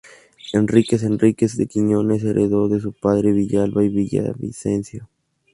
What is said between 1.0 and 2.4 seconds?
Enríquez de Quiñones